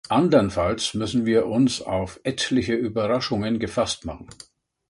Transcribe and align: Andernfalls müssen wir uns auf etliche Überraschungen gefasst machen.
Andernfalls 0.09 0.95
müssen 0.95 1.27
wir 1.27 1.45
uns 1.45 1.79
auf 1.79 2.19
etliche 2.23 2.73
Überraschungen 2.73 3.59
gefasst 3.59 4.03
machen. 4.03 4.27